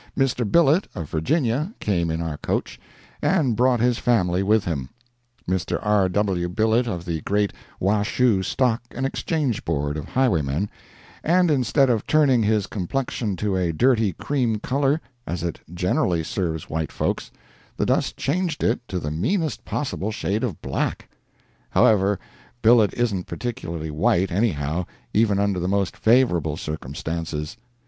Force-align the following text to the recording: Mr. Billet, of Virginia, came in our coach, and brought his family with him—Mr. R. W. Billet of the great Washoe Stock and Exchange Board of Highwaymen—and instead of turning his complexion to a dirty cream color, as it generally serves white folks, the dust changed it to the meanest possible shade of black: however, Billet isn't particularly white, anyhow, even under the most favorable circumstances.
Mr. 0.17 0.51
Billet, 0.51 0.87
of 0.95 1.11
Virginia, 1.11 1.75
came 1.79 2.09
in 2.09 2.23
our 2.23 2.37
coach, 2.37 2.79
and 3.21 3.55
brought 3.55 3.79
his 3.79 3.99
family 3.99 4.41
with 4.41 4.65
him—Mr. 4.65 5.77
R. 5.79 6.09
W. 6.09 6.49
Billet 6.49 6.87
of 6.87 7.05
the 7.05 7.21
great 7.21 7.53
Washoe 7.79 8.41
Stock 8.41 8.81
and 8.89 9.05
Exchange 9.05 9.63
Board 9.63 9.97
of 9.97 10.05
Highwaymen—and 10.05 11.51
instead 11.51 11.91
of 11.91 12.07
turning 12.07 12.41
his 12.41 12.65
complexion 12.65 13.35
to 13.35 13.55
a 13.55 13.71
dirty 13.71 14.13
cream 14.13 14.55
color, 14.59 14.99
as 15.27 15.43
it 15.43 15.59
generally 15.71 16.23
serves 16.23 16.67
white 16.67 16.91
folks, 16.91 17.29
the 17.77 17.85
dust 17.85 18.17
changed 18.17 18.63
it 18.63 18.79
to 18.87 18.97
the 18.97 19.11
meanest 19.11 19.63
possible 19.65 20.11
shade 20.11 20.43
of 20.43 20.59
black: 20.63 21.09
however, 21.69 22.17
Billet 22.63 22.91
isn't 22.95 23.27
particularly 23.27 23.91
white, 23.91 24.31
anyhow, 24.31 24.87
even 25.13 25.37
under 25.37 25.59
the 25.59 25.67
most 25.67 25.95
favorable 25.95 26.57
circumstances. 26.57 27.55